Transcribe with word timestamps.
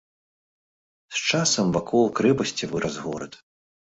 З 1.17 1.19
часам 1.29 1.65
вакол 1.75 2.07
крэпасці 2.21 2.69
вырас 2.73 2.97
горад. 3.05 3.37